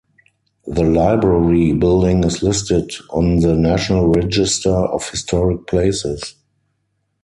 [0.65, 6.37] The library building is listed on the National Register of Historic Places.